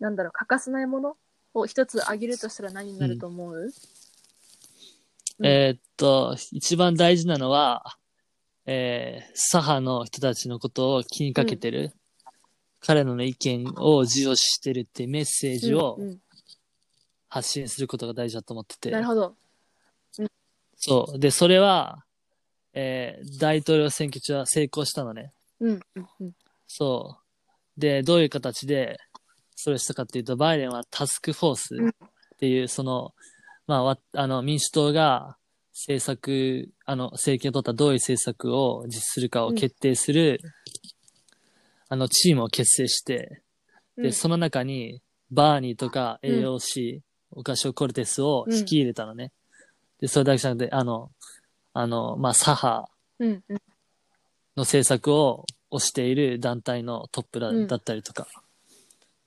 [0.00, 1.16] なんだろう、欠かせないもの
[1.54, 7.98] を一つ挙げるとしたら何になると思う、うんえーっと、一番大事なのは、
[8.64, 11.92] えー左派の人たちのことを気にかけてる。
[12.80, 16.20] 彼らの意見を重要視してるっていうメッセージをうんうん
[17.28, 18.90] 発信することが大事だと思ってて。
[18.90, 19.34] なるほど。
[20.76, 21.18] そう。
[21.18, 22.04] で、それは、
[22.72, 25.32] えー大統領選挙中は成功したのね。
[25.60, 26.32] うん、うん、うん。
[26.66, 27.18] そ
[27.76, 27.80] う。
[27.80, 28.98] で、どういう形で
[29.56, 33.14] それをしたかっていうと、バイデンはタスクフォースっていう、その、
[33.66, 35.36] まあ、わあの、民主党が
[35.72, 40.40] 政策、あの、政権を取ったどういう政策を実施するかを決定する、
[41.88, 43.42] あの、チームを結成して、
[43.96, 47.00] で、うんその中に、バーニーとかうん AOC、
[47.32, 49.32] オカシオ・コルテスを引き入れたのね。
[50.00, 51.10] で、それだけじゃなくて、あの、
[51.72, 53.44] あの、まあ、左派うん。
[53.48, 53.56] うん。
[54.56, 58.26] の政策を推している団体のトップだ,、うんだったりとか。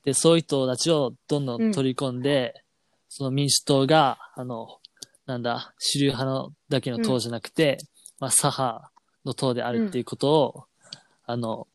[0.04, 2.64] で、そういう人たちをどんどん取り込んで、
[3.10, 4.80] その民主党が、あの、
[5.26, 7.78] なんだ、主流派のだけの党じゃなくて、
[8.20, 8.92] まあ、左派
[9.26, 10.64] の党であるっていうことを、
[11.26, 11.68] あの、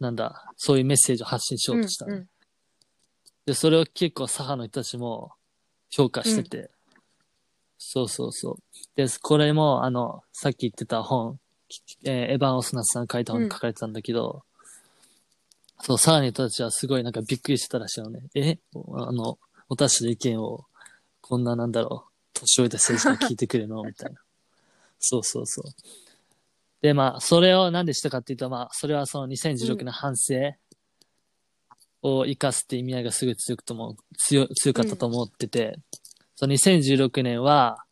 [0.00, 2.28] なんだ、そういうメッセージを発信しようとしたの、うん
[3.46, 5.32] で、それを結構左派の人たちも
[5.90, 6.70] 評価してて、
[7.78, 8.56] そうそうそう。
[8.96, 11.38] で、これも、あの、さっき言ってた本、
[12.04, 14.44] えーエヴァン・オスナスさんが書いた本に書かれてたんだけど、
[15.84, 18.22] そう、さらに人たちはすごいなんかびっくりしてたらしいのね。
[18.34, 18.58] え？
[18.74, 20.64] あの、私の意見を、
[21.20, 23.82] こんななんだろう、年老いた政治家が聞いてくれるの？
[23.84, 24.18] みたいな。
[24.98, 25.64] そうそうそう。
[26.80, 30.54] で、まあ、それをなんでしたかっていうと、まあ、それはその2016年反省
[32.00, 35.76] を生かすって意味合いがすごい強くとも、強、強かったと思ってて、
[36.34, 37.84] その2016年は、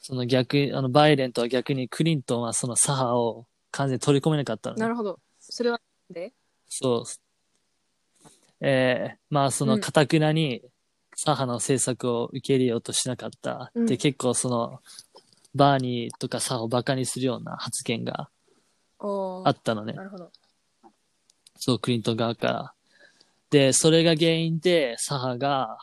[0.00, 5.20] その逆、あの、バイデンとは逆にクリントンはその左派を完全に取り込めなかったのねなるほど。
[5.40, 6.32] それはで？
[6.68, 8.24] そう。
[8.60, 10.62] えー、まあその、うんかたくなに
[11.16, 13.70] 左派の政策を受け入れようとしなかった。
[13.74, 14.80] うんで、結構その、
[15.54, 18.28] バーニーとか左派をバカにするような発言が
[19.00, 20.04] おあったのねな。
[20.04, 20.30] るほど。
[21.56, 22.72] そう、クリントン側から。
[23.50, 25.78] で、それが原因で左派が、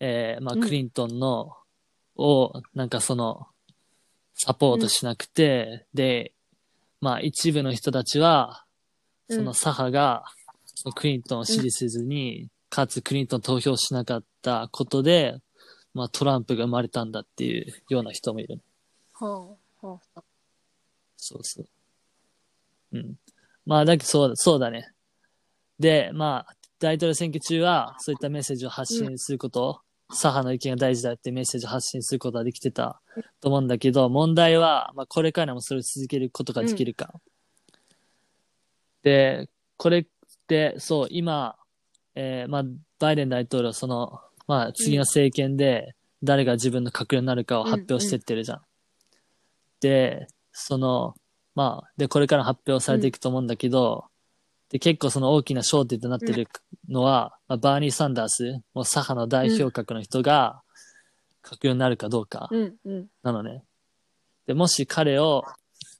[0.00, 1.56] えー、まあうんクリントンの、
[2.16, 3.46] を、なんかその、
[4.34, 6.32] サポートしなくて、で、
[7.00, 8.64] まあ一部の人たちは、
[9.30, 10.24] その左派が、
[10.94, 15.36] クリントンを支持せずに、かつクリントン投票しなかったことで、
[15.94, 18.60] まあトランプが生まれたんだっていうような人もいる。
[19.12, 20.20] ほうほう
[21.16, 21.66] そうそう。
[22.92, 23.14] うん。
[23.66, 24.90] まあ、だけどそうだ、そうだね。
[25.78, 29.80] で、まあ、大統領選挙中は、そういったメッセージを発信すること、
[30.12, 33.00] 左派の意見が大事だってメッセージを発信することができてた
[33.40, 37.12] と思うんだけど、問題は、まあ、これからもそれを続けることができるか。
[39.02, 40.06] で、これっ
[40.46, 41.56] て、そう、今、
[42.14, 42.64] えーまあ、
[42.98, 48.60] バイデン大統領、その、まあ、次の政権で、誰が自分の閣僚になるかを発表してってるじゃん。
[49.80, 51.14] で、その、
[51.54, 54.04] まあ、で、これから発表されていくと思うんだけど、
[54.68, 56.46] で、結構その大きな焦点となってる
[56.88, 60.62] のは、まあ、バーニー・サンダース、もう左派の代表格の人が、
[61.42, 63.06] 閣僚になるかどうかうんうん。
[63.22, 63.64] なのね。
[64.46, 65.44] で、もし彼を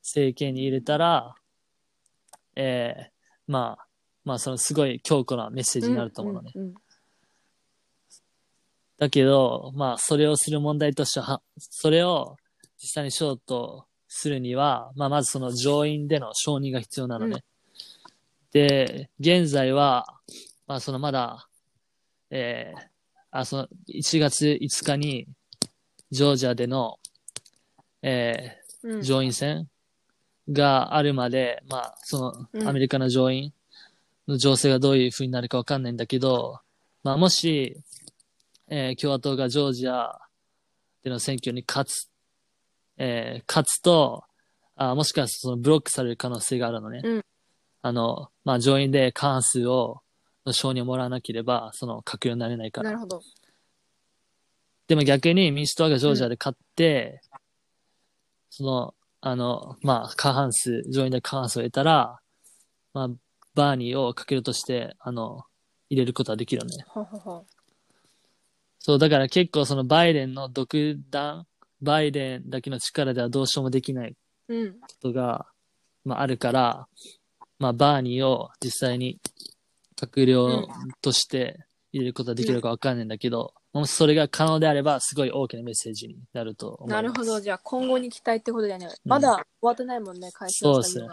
[0.02, 1.34] 政権に入れたら、
[2.56, 3.10] えー、
[3.46, 3.86] まあ、
[4.24, 6.52] まあ、そのすごい強固なメッセージになると思うのね。
[6.54, 6.74] うんうん
[9.00, 12.36] だけど、まあ、それをする問題としては、それを
[12.76, 17.42] 実際にしようとするには、まあ、まずその上院での承認が必要なのね。
[18.52, 20.04] で、現在は、
[20.66, 21.48] まあ、そのまだ、
[22.28, 22.80] えー、
[23.30, 25.26] あ、その、1月5日に、
[26.10, 26.98] ジョージアでの、
[28.02, 29.66] えうんー、上院選
[30.50, 33.52] があるまで、まあ、そうんの、アメリカの上院
[34.28, 36.60] の情勢がどういう風になるかわかんないんだけど、
[37.02, 37.76] まあ、もし、
[38.68, 40.20] えー共和党がジョージア
[41.02, 42.08] での選挙に勝つ、
[42.98, 44.24] えー勝つと、
[44.76, 47.00] あもしかするとそのブロックされる可能性があるのね。
[47.04, 47.24] うん
[47.82, 50.02] あの、まあ、上院で過半数を、
[50.44, 52.90] の承認をもらわなければ、その閣僚になれないから。
[52.90, 53.22] なるほど。
[54.86, 57.22] でも逆に民主党がジョージアで勝って、
[58.50, 62.18] その、あの、まあ、過半数、上院で過半数を得たら、
[62.94, 63.08] まあ、
[63.54, 65.42] バーニーを閣僚として、あの、
[65.90, 66.84] 入れることはできるのね。
[68.78, 71.46] そう、だから結構そのバイデンの独断、
[71.82, 74.16] バイデンだけの力ではどうしようもできないこ
[74.48, 74.54] う。
[74.54, 74.76] うん。
[75.02, 75.46] とが、
[76.04, 76.86] まああるから、
[77.58, 79.20] まあバーニーを実際に
[79.96, 80.66] 閣僚
[81.02, 81.58] として
[81.92, 87.02] 入れることはできるかわかんないんだけど、もしそれが可能であれば、すごい大きなメッセージになると思います。
[87.02, 87.40] なるほど。
[87.40, 88.88] じゃあ今後に期待ってことだよね。
[89.04, 91.06] まだ終わってないもんね、開始そうですね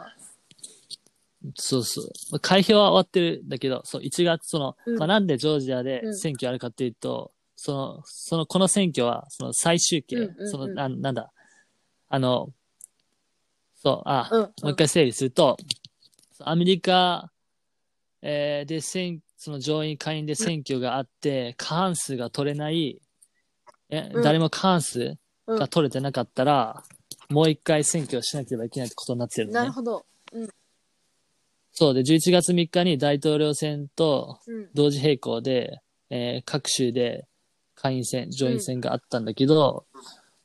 [1.55, 2.05] そうそう。
[2.31, 11.31] まあ開票は終わってるんだけど、そう、1月、その、うんまあなんでジョージアでうん選挙あるかっていうと、その、その、この選挙は、その最終形、うんうんうんその、ななんだ、
[12.09, 12.51] あの、
[13.75, 14.41] そう、あ、うん。
[14.41, 15.57] もう一回整理すると、
[16.39, 17.31] アメリカ、
[18.21, 22.99] えーで選、その上院、下院で選挙があって、過半数が取れない、
[23.89, 24.23] え、うん。
[24.23, 25.59] 誰も過半数うん。
[25.59, 26.83] が取れてなかったら、
[27.29, 29.59] もう一回選挙をしなければいけないってことになってるのね。
[29.59, 30.05] なるほど。
[31.71, 31.93] そう。
[31.93, 34.69] で、11月3日に大統領選とうん。
[34.73, 37.27] 同時並行で、えー各州で
[37.75, 39.85] 下院選、上院選があったんだけど、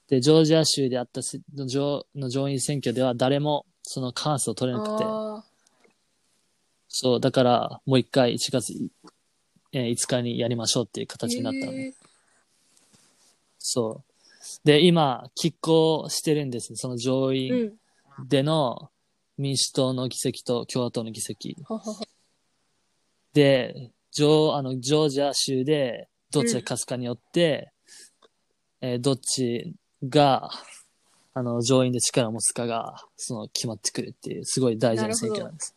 [0.09, 5.43] で、ジョージア州であったせの上の上院選挙では誰もその過半数を取れなくて、あ
[6.95, 8.75] そう、だからもう一回1月
[9.73, 11.95] えー5日にやりましょうっていう形になったのね。
[13.59, 14.67] そう。
[14.67, 16.77] で、今、拮抗してるんですね。
[16.77, 18.29] その上う院ん。
[18.29, 18.91] での
[19.39, 21.57] 民主党の議席と共和党の議席。
[23.33, 27.73] で、ジョー、あの、ジョージア州でどっちが勝つかによって、
[28.83, 29.75] えーどっち
[30.07, 30.51] が、
[31.33, 35.75] あの、上院で力を持つかが、その、決まってくるっていう、すごい大事な選挙なんです。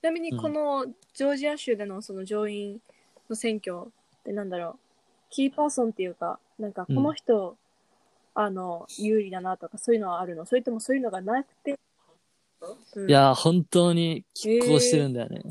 [0.00, 2.80] ちなみにこのジョージア州でのその上院
[3.28, 4.78] の選挙ってなんだろう。
[5.30, 7.56] キーパーソンっていうかなんかこの人、
[8.34, 10.46] あの有利だなとかそういうのはあるの？
[10.46, 11.78] それともそういうのがなくて、
[12.94, 13.10] うん。
[13.10, 15.42] いやー、本当に拮抗してるんだよね。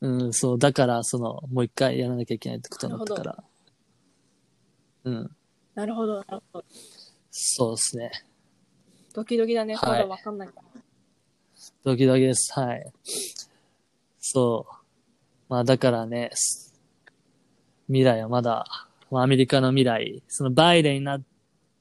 [0.00, 3.44] うん、そう、だから、その、もう一回やらなきゃいけないってことになったから。
[5.04, 5.36] うん、
[5.74, 6.64] なるほどなるほど。
[7.30, 8.10] そうですね。
[9.12, 9.90] ドキドキだね、はい。
[9.90, 10.79] まだわかんないから
[11.84, 12.52] ドキドキです。
[12.58, 12.92] はい。
[14.20, 14.74] そう。
[15.48, 16.78] まあだからね、す
[17.86, 18.66] 未来はまだ、
[19.10, 21.20] まあアメリカの未来、そのバイデンにな、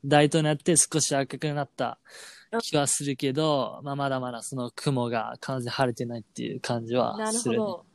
[0.03, 1.99] 大統領になって少し赤くなった
[2.61, 7.59] 気はするけど、まあまだまだその雲が完全に晴れてないっていう感じはする、ね。
[7.59, 7.85] ほど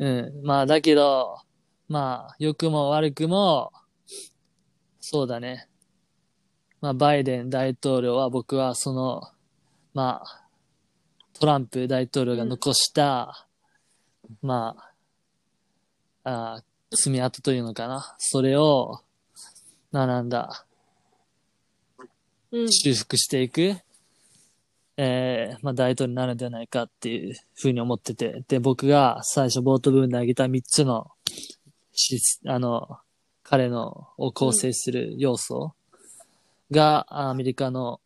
[0.00, 0.40] うん。
[0.42, 1.38] まあだけど、
[1.88, 3.72] まあ良くも悪くも、
[5.00, 5.68] そうだね。
[6.80, 9.22] まあバイデン大統領は僕はその、
[9.94, 10.46] まあ、
[11.32, 13.46] トランプ大統領が残した、
[14.42, 14.76] ま
[16.24, 18.14] あ、あー爪痕というのかな。
[18.18, 19.00] それを、
[19.92, 20.66] まあなんだ、
[22.50, 22.72] うん。
[22.72, 23.76] 修復していく、
[24.96, 28.42] えー、まあ大統領になるんじゃないかっていうふうに思ってて。
[28.48, 31.12] で、僕が最初冒頭部分で挙げた3つの、
[31.92, 32.98] しあの、
[33.44, 35.74] 彼のを構成する要素
[36.72, 38.00] が、アメリカの、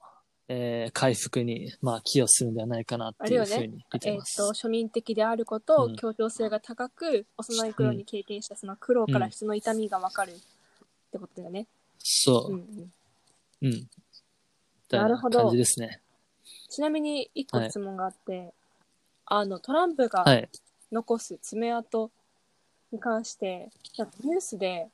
[0.49, 4.37] えー回復に、まあ、寄与するんではないかなっていうふうに見てえっます。
[4.37, 10.35] と庶民的であること、うん協調性が高く幼い頃に経験したその苦労から人の痛みがわかるっ
[11.13, 11.67] てことだよね、
[11.99, 12.57] そうう。
[12.57, 12.93] んうん
[13.63, 13.71] うん。
[13.71, 13.89] み
[14.89, 16.01] たいななるほど感じですね。
[16.69, 18.53] ちなみに一個はい質問があって、
[19.27, 20.49] あのトランプがはい。
[20.93, 22.11] 残す爪痕
[22.93, 24.89] に関して、なんかニュースで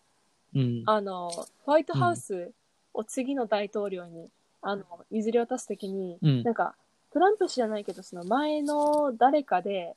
[0.55, 0.83] うん。
[0.87, 1.31] あの
[1.65, 2.53] ホワイトハウス
[2.95, 4.31] を次の大統領に、
[4.63, 6.43] あの譲り渡すときに、うん。
[6.43, 6.75] なんか
[7.13, 9.97] トランプ氏じゃないけどその前の誰かで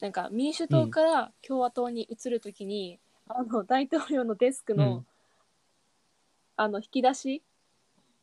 [0.00, 5.06] なんか民主党から共和党に移るときに、あの大統領のデスクの,、うん。
[6.56, 7.42] あの引き出し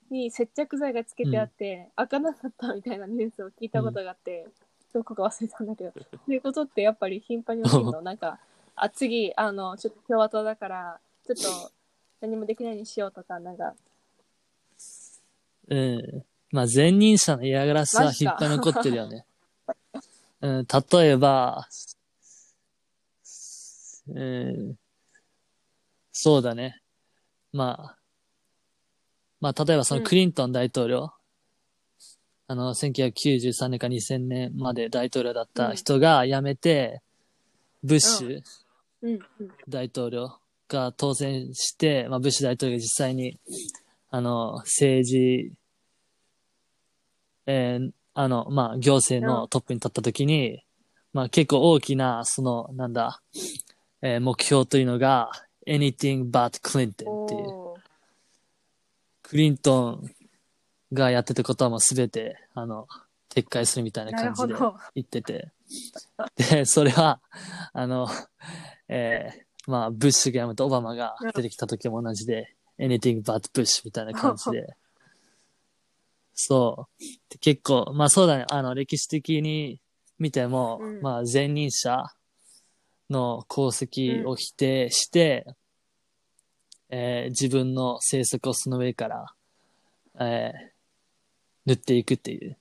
[0.10, 4.47] に接着剤がつけてあって、開かなかったみたいなニュースを聞いたことがあって、
[4.93, 8.01] どこか忘れたんだけどそういうことってやっぱり頻繁に起きるの？
[8.01, 8.39] なんか
[8.75, 11.71] あ次あのちょっと共和党だからちょっと
[12.21, 13.75] 何もできないようにしようとかなんか
[15.69, 16.23] うん。
[16.51, 18.32] まあ、前任者の嫌がらせはマジか。
[18.32, 19.25] 引っ張り残ってるよね。
[20.41, 21.67] うん、例えば、
[24.08, 24.75] うん、
[26.12, 26.82] そうだね。
[27.53, 27.97] まあ、
[29.41, 30.05] まあ、例えばそのうん。
[30.05, 31.12] クリントン大統領、
[32.47, 37.01] あの、1993年か2000年まで大統領だった人が辞めて、
[37.84, 38.41] ブッシュ
[39.03, 39.12] うん。
[39.13, 39.19] うん。
[39.67, 40.36] 大統領
[40.67, 43.38] が当選して、まあ、ブッシュ大統領が実際に、
[44.10, 45.51] あの、政治、
[47.51, 50.65] えーあの、まあ、行政のトップに立った時に、
[51.13, 53.21] まあ、結構大きな、その、なんだ、
[54.01, 55.31] えー目標というのが、
[55.65, 57.73] anything but Clinton っていう。
[59.23, 60.12] クリントン
[60.91, 62.88] がやってたことはもうすべて、あの、
[63.33, 64.55] 撤回するみたいな感じで
[64.95, 65.51] 言ってて。
[66.35, 67.21] で、それは、
[67.73, 68.09] あの、
[68.89, 74.67] えーまあ、ブッシュが辞めてオバマが出てきた時も同じで、anything but Bush みたいな感じで。
[76.41, 77.04] そう。
[77.30, 79.82] で結構、まあそうだね、あの、歴史的に
[80.17, 82.06] 見ても、うんまあ前任者
[83.10, 85.45] の功績を否定して、
[86.89, 89.25] えー自分の政策をその上から、
[90.19, 90.80] えー
[91.65, 92.58] 塗っていくっていう。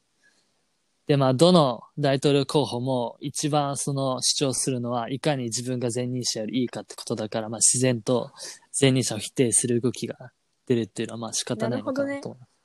[1.07, 8.31] で、まあ、どの大統領候補も一番その主張するのは、いかに自分が前任者よりいいかってことだから、まあ、自然と
[8.79, 10.33] 前任者を否定する動きが
[10.67, 12.58] 出るっていうのは、まあ、仕方ないのかなと思います。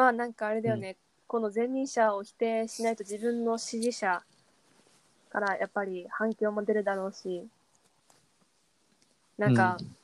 [0.00, 0.96] まあなんかあれだよね、
[1.26, 4.22] この前任者を否定しないと自分の支持者
[5.28, 7.46] からやっぱり反響も出るだろうし。
[9.36, 9.96] なんかうん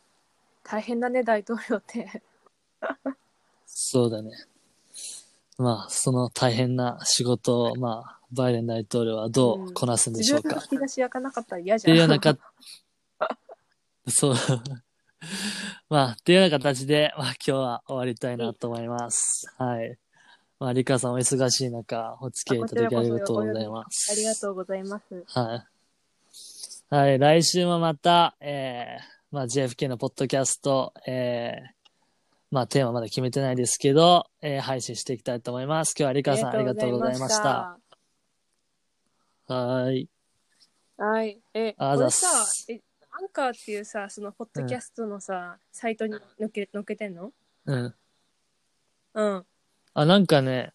[0.68, 2.22] 大変だね、大統領って。
[3.66, 4.32] そうだね。
[5.58, 10.56] まあ、その大変な仕事を、まあ、バイデン大統領はどうこなすんでしょうか。
[10.56, 11.96] 自分の引き出し開かなかったら嫌っじゃん。
[14.10, 14.34] そう。
[15.88, 19.52] まあ、っていうような形で、まあ、今日は終わりたいなと思います。
[19.58, 19.98] はい。
[20.58, 24.12] まあ、リカさんお忙しい中、お付き合いいただきありがとうございます。
[24.12, 25.66] ありがとうございますはい。
[26.88, 31.66] はい、来週もまた、えー、まあ JFK のポッドキャスト、えー、
[32.52, 35.94] まあテーマまだ決めてないですけど、えー、配信していきたいと思います。
[35.98, 37.76] 今日はリカさんありがとうございました。
[39.48, 40.08] はーい。
[40.96, 41.38] はい。
[41.54, 42.24] え、あざす、
[42.70, 42.80] え、
[43.18, 47.32] アンカーっていうさ、そのポッドキャストのさ、サイトに載っけ載っけてんの？
[47.64, 47.94] うん。
[49.14, 49.46] うん。
[49.94, 50.74] あ、なんかね、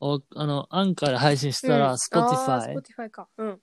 [0.00, 3.28] お、あの、アンカーで配信したら、うんあー Spotify Spotify か。
[3.36, 3.60] うん。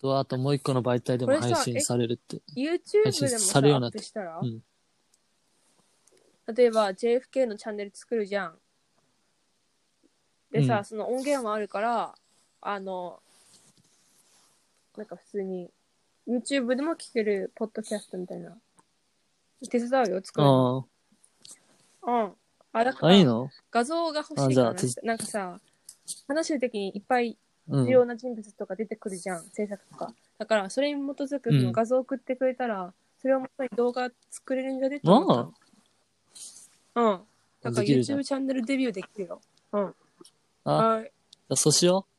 [0.00, 2.42] と、あともう一個の媒体でもこれさ配信されるって。
[2.56, 4.60] YouTube でも配信さ、されるようになっアップしたら、うん
[6.54, 8.58] 例えば JFK のチャンネル作るじゃん。
[10.52, 12.14] でさ、うんその音源もあるから、
[12.60, 13.20] あの、
[14.96, 15.70] なんか普通に
[16.26, 18.56] YouTube でも聴けるポッドキャストみたいな。
[19.70, 22.32] 手伝うよ、作るうん。
[22.72, 23.50] あ、だかあ、あ、らいいの？
[23.70, 25.60] 画像が欲しいからあじゃあ手なんかさ、
[26.28, 27.36] 話してる時にいっぱい
[27.68, 27.90] うん重。
[27.90, 30.12] 要な人物とか出てくるじゃん、制作とか。
[30.38, 35.54] だから、それに基づくその画像を送ってくれたら、それをもとに動画作れるんじゃねって思ったの
[36.94, 37.20] うん。
[37.62, 39.40] だからできるじゃん YouTube チャンネルデビューできるよ。
[39.72, 39.94] うん。
[40.64, 41.04] あ、はい。
[41.04, 42.15] じゃあそうしよう。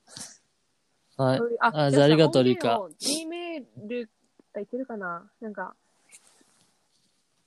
[1.17, 1.39] はい。
[1.59, 4.07] ああじゃあありがとうさリカ音源を Gmail
[4.53, 5.75] がいけるかななんか、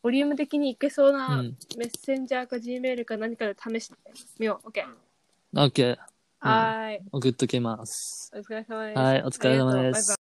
[0.02, 1.12] ボリューム的にいけそうう。
[1.12, 3.94] なんメッセンジャーか Gmail か何かで試して
[4.38, 4.68] みよう。
[4.68, 4.84] OK。
[5.56, 5.98] オッケー。
[6.40, 7.00] はーい。
[7.12, 8.32] 送っときます。
[8.34, 8.98] お疲れ様です。
[8.98, 10.18] はい、お疲れ様ありがとうバイバイです。